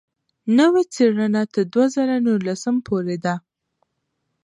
نوې 0.57 0.83
څېړنه 0.93 1.41
تر 1.53 1.63
دوه 1.73 1.85
زره 1.95 2.15
نولسم 2.25 2.75
پورې 2.87 3.17
ده. 3.23 3.35